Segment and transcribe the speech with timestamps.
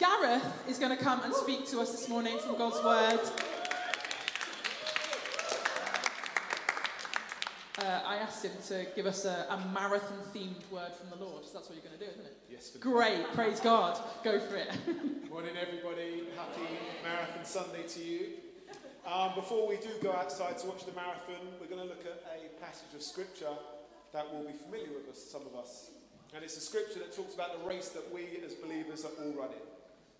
[0.00, 3.20] Gareth is going to come and speak to us this morning from God's Word.
[7.78, 11.44] Uh, I asked him to give us a, a marathon themed word from the Lord.
[11.44, 12.36] So that's what you're going to do, isn't it?
[12.50, 13.96] Yes, for Great, praise God.
[14.24, 14.68] Go for it.
[15.30, 16.24] Morning, everybody.
[16.36, 16.66] Happy
[17.04, 18.26] Marathon Sunday to you.
[19.06, 22.20] Um, before we do go outside to watch the marathon, we're going to look at
[22.34, 23.54] a passage of scripture
[24.12, 25.90] that will be familiar with us, some of us.
[26.34, 29.32] And it's a scripture that talks about the race that we as believers are all
[29.34, 29.62] running.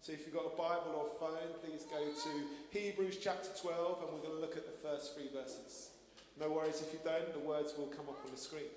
[0.05, 4.13] So if you've got a Bible or phone, please go to Hebrews chapter 12 and
[4.13, 5.93] we're going to look at the first three verses.
[6.39, 8.69] No worries if you don't, the words will come up on the screen.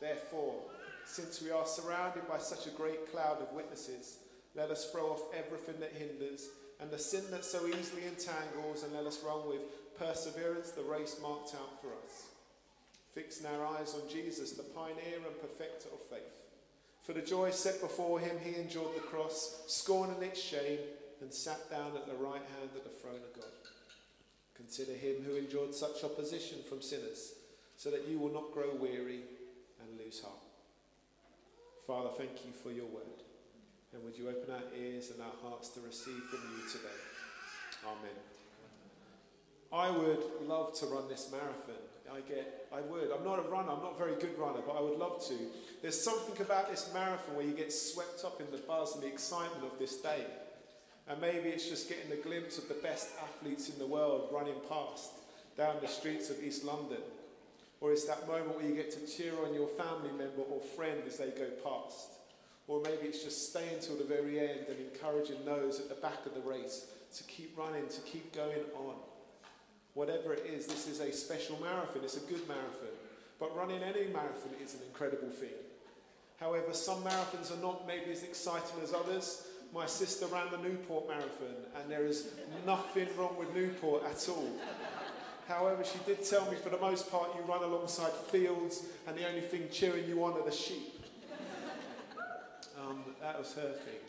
[0.00, 0.54] Therefore,
[1.04, 4.20] since we are surrounded by such a great cloud of witnesses,
[4.54, 6.48] let us throw off everything that hinders
[6.80, 9.60] and the sin that so easily entangles, and let us run with
[9.98, 12.28] perseverance the race marked out for us.
[13.12, 16.41] Fixing our eyes on Jesus, the pioneer and perfecter of faith.
[17.02, 20.78] For the joy set before him, he endured the cross, scorning its shame,
[21.20, 23.50] and sat down at the right hand of the throne of God.
[24.54, 27.32] Consider him who endured such opposition from sinners,
[27.76, 29.22] so that you will not grow weary
[29.80, 30.44] and lose heart.
[31.86, 33.22] Father, thank you for your word.
[33.92, 36.88] And would you open our ears and our hearts to receive from you today?
[37.84, 38.16] Amen.
[39.72, 41.82] I would love to run this marathon.
[42.12, 43.10] I get, I would.
[43.10, 45.34] I'm not a runner, I'm not a very good runner, but I would love to.
[45.80, 49.06] There's something about this marathon where you get swept up in the buzz and the
[49.06, 50.26] excitement of this day.
[51.08, 54.60] And maybe it's just getting a glimpse of the best athletes in the world running
[54.68, 55.12] past
[55.56, 57.00] down the streets of East London.
[57.80, 61.02] Or it's that moment where you get to cheer on your family member or friend
[61.06, 62.10] as they go past.
[62.68, 66.24] Or maybe it's just staying till the very end and encouraging those at the back
[66.26, 68.94] of the race to keep running, to keep going on.
[69.94, 72.02] Whatever it is, this is a special marathon.
[72.02, 72.94] It's a good marathon.
[73.38, 75.56] But running any marathon is an incredible feat.
[76.40, 79.46] However, some marathons are not maybe as exciting as others.
[79.74, 82.28] My sister ran the Newport Marathon, and there is
[82.66, 84.50] nothing wrong with Newport at all.
[85.48, 89.26] However, she did tell me for the most part you run alongside fields, and the
[89.26, 91.04] only thing cheering you on are the sheep.
[92.80, 94.00] Um, that was her thing.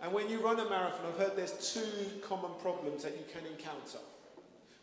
[0.00, 3.46] And when you run a marathon, I've heard there's two common problems that you can
[3.46, 3.98] encounter.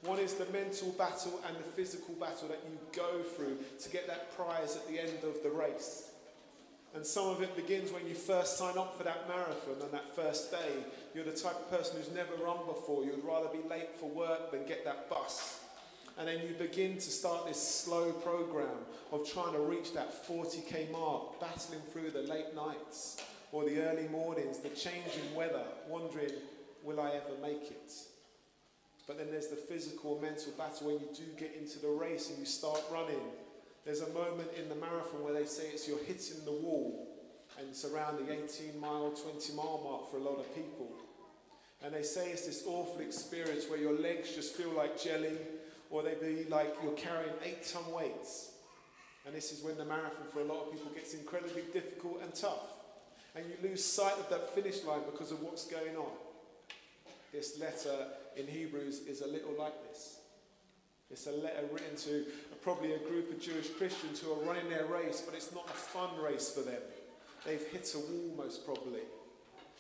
[0.05, 4.07] One is the mental battle and the physical battle that you go through to get
[4.07, 6.11] that prize at the end of the race.
[6.93, 10.15] And some of it begins when you first sign up for that marathon on that
[10.15, 10.83] first day.
[11.13, 13.03] You're the type of person who's never run before.
[13.03, 15.59] You'd rather be late for work than get that bus.
[16.17, 18.77] And then you begin to start this slow program
[19.11, 24.07] of trying to reach that 40k mark, battling through the late nights or the early
[24.07, 26.31] mornings, the changing weather, wondering,
[26.83, 27.91] will I ever make it?
[29.07, 32.39] But then there's the physical mental battle when you do get into the race and
[32.39, 33.21] you start running.
[33.85, 37.07] There's a moment in the marathon where they say it's you're hitting the wall
[37.59, 40.89] and it's around the 18 mile, 20 mile mark for a lot of people.
[41.83, 45.37] And they say it's this awful experience where your legs just feel like jelly
[45.91, 48.51] or they be like you're carrying eight ton weights.
[49.25, 52.33] And this is when the marathon for a lot of people gets incredibly difficult and
[52.33, 52.73] tough.
[53.35, 56.11] And you lose sight of that finish line because of what's going on.
[57.35, 58.07] This letter
[58.37, 60.19] in Hebrews is a little like this.
[61.11, 62.23] It's a letter written to
[62.61, 65.73] probably a group of Jewish Christians who are running their race, but it's not a
[65.73, 66.79] fun race for them.
[67.45, 69.01] They've hit a wall, most probably.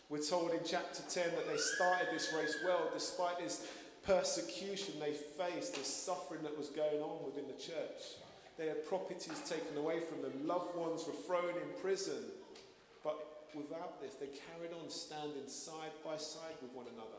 [0.09, 3.65] We're told in chapter 10 that they started this race well, despite this
[4.05, 8.19] persecution they faced, this suffering that was going on within the church.
[8.57, 12.19] They had properties taken away from them, loved ones were thrown in prison.
[13.01, 17.14] But without this, they carried on standing side by side with one another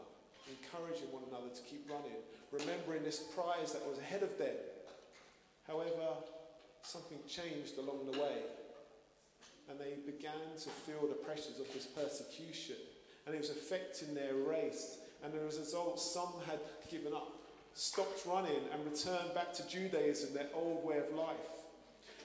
[0.67, 2.19] encouraging one another to keep running,
[2.51, 4.55] remembering this prize that was ahead of them.
[5.67, 6.19] However,
[6.83, 8.39] something changed along the way,
[9.71, 12.77] and they began to feel the pressures of this persecution,
[13.27, 14.99] and it was affecting their race.
[15.25, 16.61] And as a result, some had
[16.91, 17.33] given up,
[17.75, 21.37] stopped running, and returned back to Judaism, their old way of life.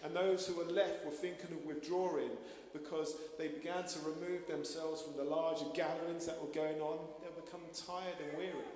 [0.04, 2.32] And those who were left were thinking of withdrawing
[2.74, 6.98] because they began to remove themselves from the larger gatherings that were going on.
[7.46, 8.72] Becoming tired and weary.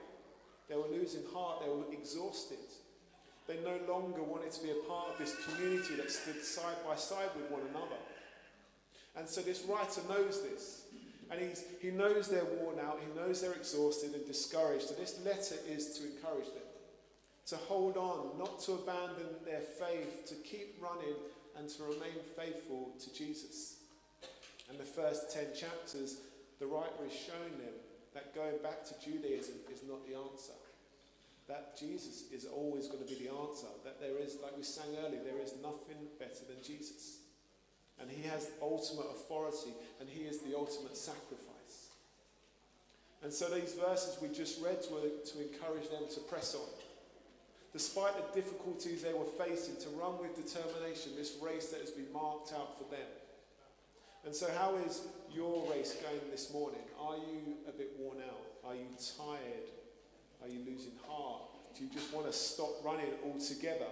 [0.70, 1.62] They were losing heart.
[1.62, 2.58] They were exhausted.
[3.48, 6.96] They no longer wanted to be a part of this community that stood side by
[6.96, 8.02] side with one another.
[9.16, 10.82] And so this writer knows this.
[11.30, 14.88] And he's, he knows they're worn out, he knows they're exhausted and discouraged.
[14.90, 16.66] So this letter is to encourage them
[17.48, 21.16] to hold on, not to abandon their faith, to keep running
[21.58, 23.78] and to remain faithful to Jesus.
[24.70, 26.18] And the first 10 chapters,
[26.60, 27.74] the writer is showing them
[28.16, 30.58] that going back to Judaism is not the answer.
[31.48, 33.68] That Jesus is always going to be the answer.
[33.84, 37.20] That there is, like we sang earlier, there is nothing better than Jesus.
[38.00, 41.92] And He has ultimate authority and He is the ultimate sacrifice.
[43.22, 46.70] And so these verses we just read were to encourage them to press on.
[47.74, 52.12] Despite the difficulties they were facing, to run with determination this race that has been
[52.14, 53.08] marked out for them.
[54.26, 56.82] And so, how is your race going this morning?
[57.00, 58.42] Are you a bit worn out?
[58.68, 58.88] Are you
[59.18, 59.70] tired?
[60.42, 61.44] Are you losing heart?
[61.78, 63.86] Do you just want to stop running altogether?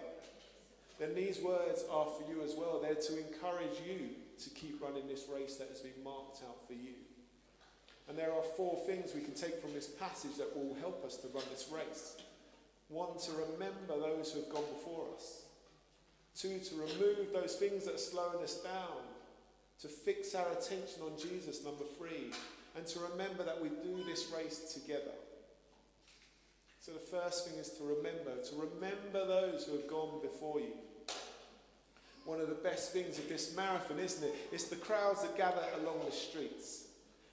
[1.00, 2.80] Then these words are for you as well.
[2.82, 4.10] They're to encourage you
[4.44, 6.96] to keep running this race that has been marked out for you.
[8.10, 11.18] And there are four things we can take from this passage that will help us
[11.18, 12.18] to run this race.
[12.90, 15.44] One, to remember those who have gone before us.
[16.36, 19.03] Two, to remove those things that are slowing us down.
[19.84, 22.32] To fix our attention on Jesus, number three.
[22.78, 25.12] And to remember that we do this race together.
[26.80, 30.72] So the first thing is to remember, to remember those who have gone before you.
[32.24, 34.34] One of the best things of this marathon, isn't it?
[34.54, 36.86] It's the crowds that gather along the streets.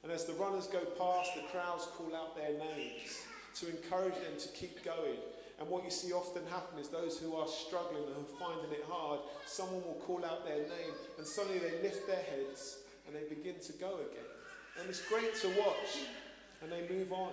[0.02, 3.23] And as the runners go past, the crowds call out their names
[3.61, 5.19] to encourage them to keep going.
[5.61, 9.21] And what you see often happen is those who are struggling and finding it hard,
[9.45, 13.61] someone will call out their name, and suddenly they lift their heads and they begin
[13.61, 14.25] to go again.
[14.81, 16.09] And it's great to watch,
[16.62, 17.33] and they move on.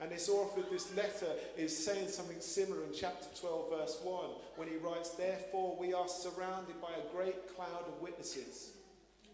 [0.00, 4.24] And this author of this letter is saying something similar in chapter 12, verse 1,
[4.56, 8.72] when he writes, Therefore, we are surrounded by a great cloud of witnesses.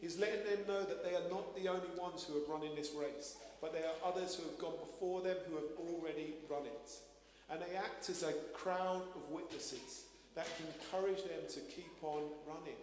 [0.00, 2.76] He's letting them know that they are not the only ones who have run in
[2.76, 6.66] this race, but there are others who have gone before them who have already run
[6.66, 6.90] it.
[7.52, 10.04] And they act as a crowd of witnesses
[10.34, 12.80] that can encourage them to keep on running.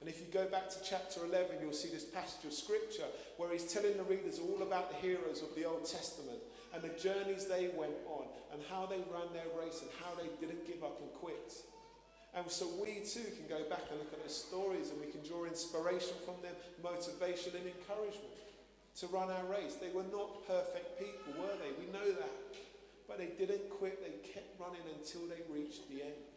[0.00, 3.06] And if you go back to chapter 11, you'll see this passage of scripture
[3.38, 6.38] where he's telling the readers all about the heroes of the Old Testament
[6.74, 10.26] and the journeys they went on and how they ran their race and how they
[10.42, 11.54] didn't give up and quit.
[12.34, 15.22] And so we too can go back and look at those stories and we can
[15.22, 18.34] draw inspiration from them, motivation and encouragement
[18.98, 19.76] to run our race.
[19.78, 21.70] They were not perfect people, were they?
[21.78, 22.34] We know that.
[23.06, 26.32] But they didn't quit, they kept running until they reach the end.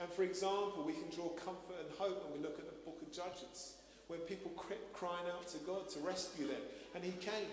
[0.00, 3.02] And for example, we can draw comfort and hope when we look at the book
[3.02, 3.74] of Judges,
[4.06, 6.62] when people kept crying out to God to rescue them.
[6.94, 7.50] And He came.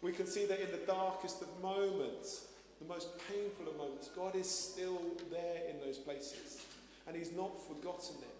[0.00, 2.46] We can see that in the darkest of moments,
[2.80, 6.64] the most painful of moments, God is still there in those places.
[7.06, 8.36] And He's not forgotten them.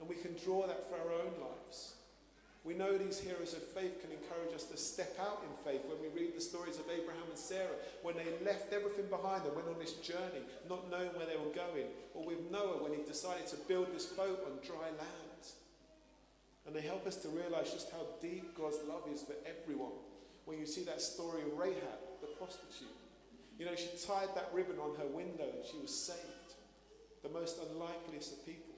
[0.00, 1.94] And we can draw that for our own lives.
[2.66, 6.02] We know these heroes of faith can encourage us to step out in faith when
[6.02, 9.68] we read the stories of Abraham and Sarah, when they left everything behind and went
[9.70, 11.86] on this journey, not knowing where they were going.
[12.18, 15.42] Or with Noah, when he decided to build this boat on dry land.
[16.66, 19.94] And they help us to realize just how deep God's love is for everyone
[20.44, 22.90] when you see that story of Rahab, the prostitute.
[23.60, 26.58] You know, she tied that ribbon on her window and she was saved.
[27.22, 28.74] The most unlikeliest of people.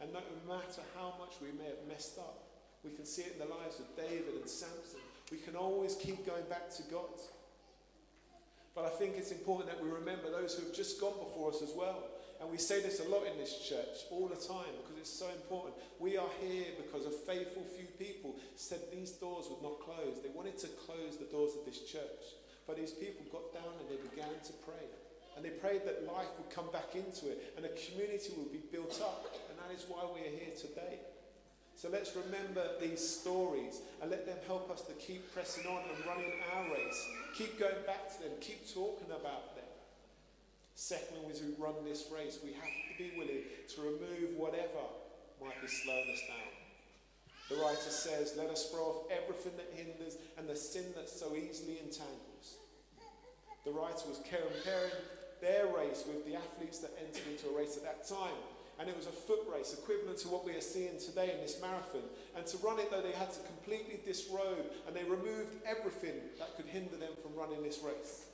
[0.00, 2.43] And no matter how much we may have messed up,
[2.84, 5.00] we can see it in the lives of David and Samson.
[5.32, 7.16] We can always keep going back to God.
[8.74, 11.62] But I think it's important that we remember those who have just gone before us
[11.62, 12.04] as well.
[12.40, 15.30] And we say this a lot in this church all the time because it's so
[15.30, 15.74] important.
[15.98, 20.20] We are here because a faithful few people said these doors would not close.
[20.20, 22.36] They wanted to close the doors of this church.
[22.66, 24.84] But these people got down and they began to pray.
[25.36, 28.62] And they prayed that life would come back into it and a community would be
[28.70, 29.24] built up.
[29.48, 30.98] And that is why we are here today.
[31.76, 36.06] So let's remember these stories and let them help us to keep pressing on and
[36.06, 37.06] running our race.
[37.34, 39.64] Keep going back to them, keep talking about them.
[40.74, 43.42] Secondly, as we run this race, we have to be willing
[43.74, 44.86] to remove whatever
[45.40, 46.54] might be slowing us down.
[47.50, 51.34] The writer says, Let us throw off everything that hinders and the sin that so
[51.36, 52.56] easily entangles.
[53.64, 54.92] The writer was comparing
[55.40, 58.36] their race with the athletes that entered into a race at that time.
[58.78, 61.60] And it was a foot race, equivalent to what we are seeing today in this
[61.60, 62.02] marathon.
[62.36, 66.56] And to run it, though, they had to completely disrobe and they removed everything that
[66.56, 68.26] could hinder them from running this race.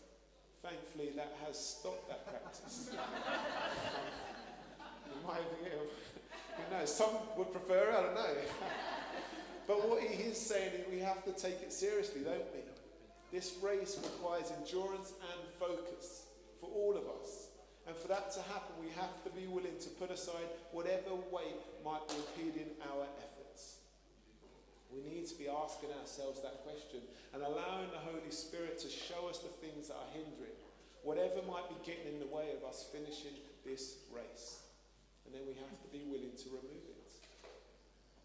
[0.63, 2.91] Thankfully, that has stopped that practice.
[5.07, 5.79] in my view,
[6.57, 6.95] who knows?
[6.95, 8.35] Some would prefer it, I don't know.
[9.67, 12.61] but what he is saying is we have to take it seriously, don't we?
[13.33, 16.25] This race requires endurance and focus
[16.61, 17.50] for all of us.
[17.87, 21.59] And for that to happen, we have to be willing to put aside whatever weight
[21.85, 23.81] might be impeding our efforts.
[24.93, 27.01] We need to be asking ourselves that question
[27.33, 30.59] and allowing the Holy Spirit to show us the things that are hindering,
[31.03, 34.67] whatever might be getting in the way of us finishing this race.
[35.25, 37.11] And then we have to be willing to remove it.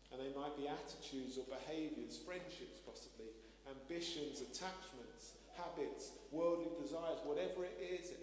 [0.09, 3.29] And they might be attitudes or behaviors, friendships possibly,
[3.69, 8.21] ambitions, attachments, habits, worldly desires, whatever it is, it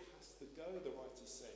[0.56, 1.52] go, the writers say.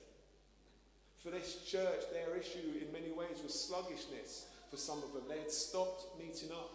[1.22, 5.26] For this church, their issue in many ways was sluggishness, for some of them.
[5.28, 6.70] They had stopped meeting up.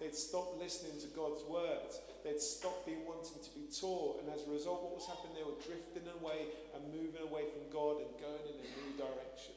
[0.00, 2.02] They'd stopped listening to God's words.
[2.26, 4.18] They'd stopped being wanting to be taught.
[4.18, 5.38] And as a result, what was happening?
[5.38, 9.54] They were drifting away and moving away from God and going in a new direction.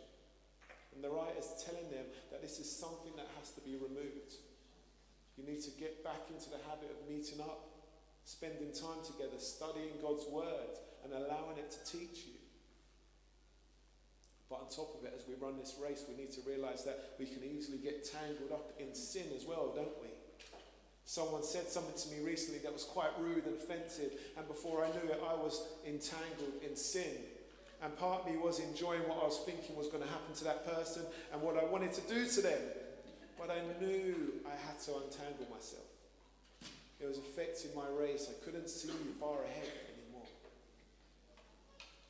[0.93, 4.37] And the writer's telling them that this is something that has to be removed.
[5.37, 7.65] You need to get back into the habit of meeting up,
[8.25, 12.33] spending time together, studying God's word, and allowing it to teach you.
[14.49, 17.15] But on top of it, as we run this race, we need to realize that
[17.19, 20.07] we can easily get tangled up in sin as well, don't we?
[21.03, 24.89] Someone said something to me recently that was quite rude and offensive, and before I
[24.89, 27.23] knew it, I was entangled in sin.
[27.81, 30.43] And part of me was enjoying what I was thinking was going to happen to
[30.45, 32.59] that person and what I wanted to do to them.
[33.37, 35.85] But I knew I had to untangle myself.
[36.99, 38.27] It was affecting my race.
[38.29, 39.86] I couldn't see far ahead.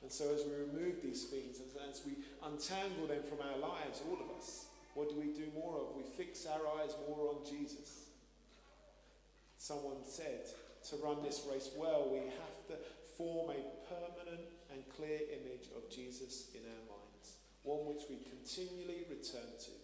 [0.08, 1.60] And so, as we remove these things,
[1.92, 5.76] as we untangle them from our lives, all of us, what do we do more
[5.76, 5.98] of?
[5.98, 8.08] We fix our eyes more on Jesus.
[9.58, 10.48] Someone said,
[10.92, 12.76] to run this race well, we have to
[13.18, 13.60] form a
[13.92, 19.76] permanent and clear image of Jesus in our minds, one which we continually return to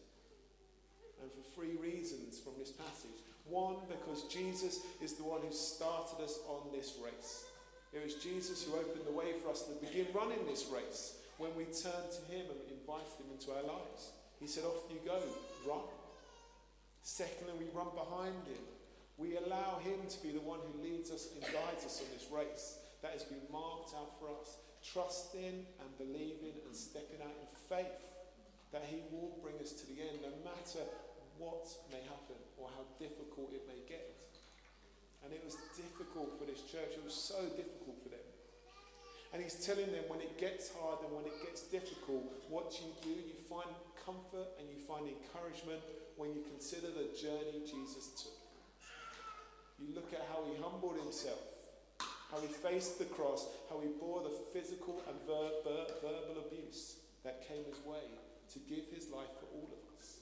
[1.22, 3.20] and for three reasons from this passage.
[3.44, 7.44] One, because Jesus is the one who started us on this race.
[7.94, 11.54] It was Jesus who opened the way for us to begin running this race when
[11.54, 14.18] we turned to Him and invited Him into our lives.
[14.42, 15.22] He said, Off you go,
[15.70, 15.86] run.
[17.04, 18.66] Secondly, we run behind Him.
[19.18, 22.26] We allow Him to be the one who leads us and guides us on this
[22.34, 27.50] race that has been marked out for us, trusting and believing and stepping out in
[27.70, 28.10] faith
[28.74, 30.82] that He will bring us to the end, no matter
[31.38, 34.13] what may happen or how difficult it may get.
[35.24, 37.00] And it was difficult for this church.
[37.00, 38.28] It was so difficult for them.
[39.34, 42.92] And he's telling them when it gets hard and when it gets difficult, what you
[43.02, 43.72] do, you find
[44.06, 45.82] comfort and you find encouragement
[46.18, 48.38] when you consider the journey Jesus took.
[49.82, 51.42] You look at how he humbled himself,
[52.30, 57.02] how he faced the cross, how he bore the physical and ver- ver- verbal abuse
[57.24, 58.06] that came his way
[58.54, 60.22] to give his life for all of us.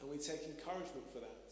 [0.00, 1.50] And we take encouragement for that.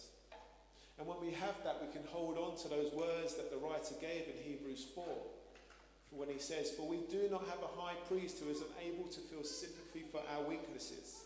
[0.98, 3.94] And when we have that, we can hold on to those words that the writer
[4.00, 5.04] gave in Hebrews 4.
[5.04, 9.08] For When he says, For we do not have a high priest who is unable
[9.08, 11.24] to feel sympathy for our weaknesses,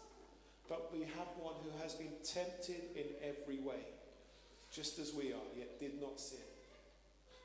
[0.68, 3.82] but we have one who has been tempted in every way,
[4.72, 6.38] just as we are, yet did not sin.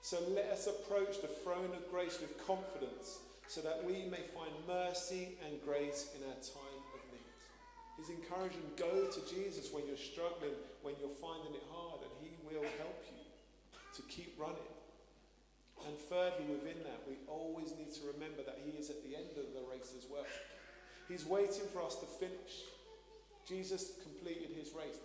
[0.01, 4.53] So let us approach the throne of grace with confidence, so that we may find
[4.65, 7.27] mercy and grace in our time of need.
[7.97, 11.90] He's encouraging go to Jesus when you're struggling, when you're finding it hard,
[12.60, 13.22] will help you
[13.96, 14.72] to keep running.
[15.88, 19.34] And thirdly, within that, we always need to remember that He is at the end
[19.38, 20.27] of the race as well.
[21.10, 22.70] He's waiting for us to finish.
[23.48, 25.01] Jesus completed His race?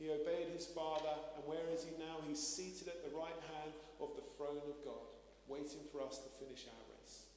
[0.00, 2.24] He obeyed His Father, and where is He now?
[2.24, 5.04] He's seated at the right hand of the throne of God,
[5.46, 7.28] waiting for us to finish our race.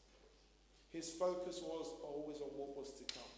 [0.95, 3.33] His focus was always on what was to come.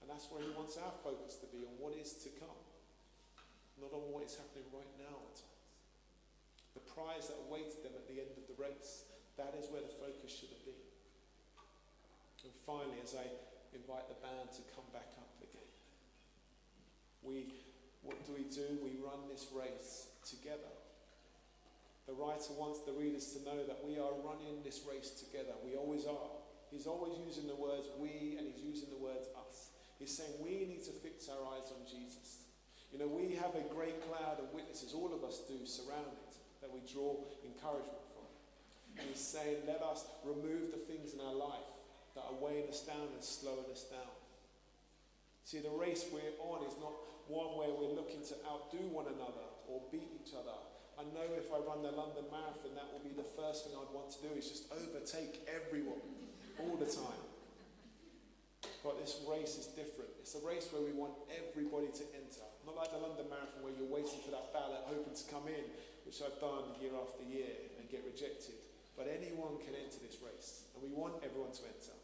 [0.00, 2.61] And that's where he wants our focus to be on what is to come,
[3.82, 5.74] not on what is happening right now at times.
[6.78, 9.92] The prize that awaited them at the end of the race, that is where the
[9.98, 10.78] focus should have been.
[12.46, 13.26] And finally, as I
[13.74, 15.70] invite the band to come back up again,
[17.22, 17.50] we,
[18.02, 18.78] what do we do?
[18.82, 20.70] We run this race together.
[22.06, 25.54] The writer wants the readers to know that we are running this race together.
[25.62, 26.34] We always are.
[26.70, 29.70] He's always using the words we and he's using the words us.
[29.98, 32.41] He's saying we need to fix our eyes on Jesus.
[32.92, 36.34] You know, we have a great cloud of witnesses, all of us do, surround it,
[36.60, 38.28] that we draw encouragement from.
[39.00, 41.72] And he's saying, let us remove the things in our life
[42.14, 44.12] that are weighing us down and slowing us down.
[45.48, 46.92] See, the race we're on is not
[47.32, 50.52] one where we're looking to outdo one another or beat each other.
[51.00, 53.88] I know if I run the London Marathon, that will be the first thing I'd
[53.96, 56.04] want to do is just overtake everyone
[56.60, 57.21] all the time.
[59.02, 60.14] This race is different.
[60.22, 62.46] It's a race where we want everybody to enter.
[62.62, 65.66] Not like the London Marathon where you're waiting for that ballot, hoping to come in,
[66.06, 67.50] which I've done year after year
[67.82, 68.62] and get rejected.
[68.94, 71.98] But anyone can enter this race, and we want everyone to enter.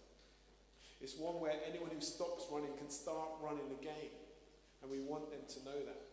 [0.99, 4.11] It's one where anyone who stops running can start running again,
[4.83, 6.11] and we want them to know that.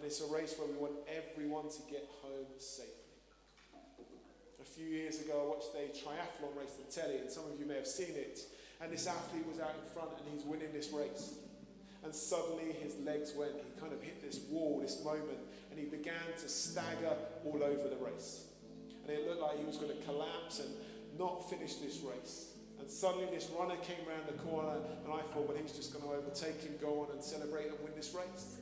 [0.00, 3.12] And it's a race where we want everyone to get home safely.
[4.56, 7.68] A few years ago, I watched a triathlon race on telly, and some of you
[7.68, 8.40] may have seen it.
[8.80, 11.34] And this athlete was out in front and he's winning this race.
[12.04, 15.38] And suddenly his legs went, he kind of hit this wall, this moment,
[15.70, 18.44] and he began to stagger all over the race.
[19.02, 20.68] And it looked like he was going to collapse and
[21.18, 22.50] not finish this race.
[22.78, 26.04] And suddenly this runner came around the corner, and I thought, well, he's just going
[26.04, 28.58] to overtake him, go on and celebrate and win this race.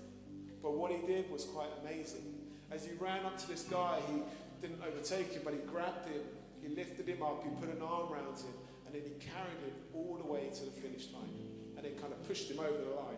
[0.62, 2.23] But what he did was quite amazing.
[2.71, 4.23] As he ran up to this guy, he
[4.61, 6.23] didn't overtake him, but he grabbed him,
[6.62, 8.54] he lifted him up, he put an arm around him,
[8.92, 11.32] and then he carried him all the way to the finish line.
[11.76, 13.16] And then kind of pushed him over the line.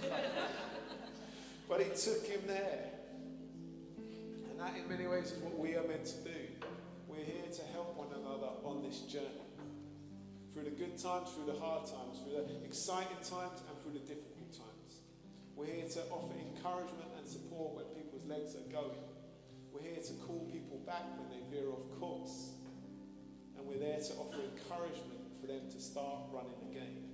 [1.68, 2.88] but he took him there.
[4.50, 6.40] And that, in many ways, is what we are meant to do.
[7.06, 9.44] We're here to help one another on this journey.
[10.54, 14.04] Through the good times, through the hard times, through the exciting times, and through the
[14.08, 15.04] difficult times.
[15.54, 19.04] We're here to offer encouragement and support when people's legs are going.
[19.70, 22.59] We're here to call people back when they veer off course.
[23.60, 27.04] And we're there to offer encouragement for them to start running again.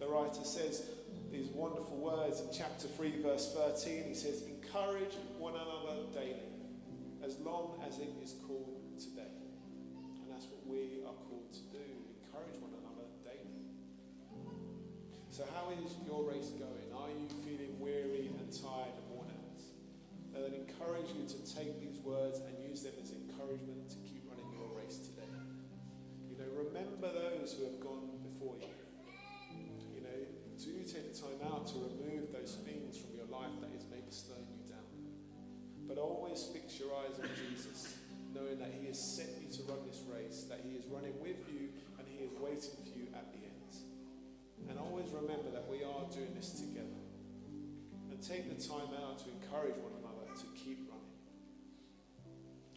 [0.00, 0.90] The writer says
[1.30, 4.10] these wonderful words in chapter 3, verse 13.
[4.10, 6.50] He says, Encourage one another daily,
[7.22, 9.38] as long as it is called today.
[10.18, 11.86] And that's what we are called to do
[12.26, 13.70] encourage one another daily.
[15.30, 16.90] So, how is your race going?
[16.90, 19.62] Are you feeling weary and tired and worn out?
[20.34, 24.09] I would encourage you to take these words and use them as encouragement to
[26.60, 28.68] remember those who have gone before you.
[29.96, 30.18] You know,
[30.60, 34.12] do take the time out to remove those things from your life that is maybe
[34.12, 34.84] slowing you down.
[35.88, 37.96] But always fix your eyes on Jesus,
[38.34, 41.40] knowing that He has sent you to run this race, that He is running with
[41.48, 43.72] you, and He is waiting for you at the end.
[44.68, 47.00] And always remember that we are doing this together.
[48.12, 51.16] And take the time out to encourage one another to keep running.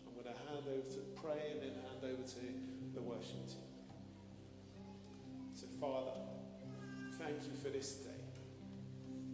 [0.08, 2.44] I'm going to hand over to pray and then hand over to
[2.96, 3.63] the worship team.
[5.84, 6.16] Father,
[7.20, 8.24] thank you for this day.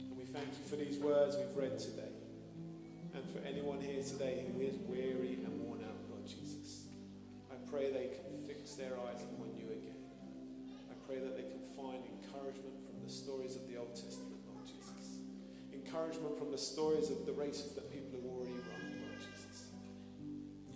[0.02, 2.10] And we thank you for these words we've read today.
[3.14, 6.90] And for anyone here today who is weary and worn out, Lord Jesus,
[7.54, 10.02] I pray they can fix their eyes upon you again.
[10.90, 14.66] I pray that they can find encouragement from the stories of the Old Testament, Lord
[14.66, 15.22] Jesus.
[15.70, 19.70] Encouragement from the stories of the races that people have already run, Lord Jesus.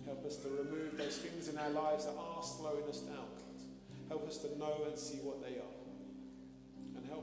[0.06, 3.26] Help us to remove those things in our lives that are slowing us down.
[4.08, 5.73] Help us to know and see what they are.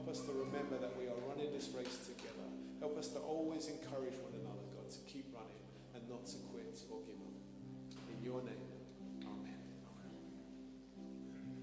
[0.02, 2.50] Help us to remember that we are running this race together.
[2.80, 5.62] Help us to always encourage one another, God, to keep running
[5.94, 7.38] and not to quit or give up.
[8.10, 8.71] In your name.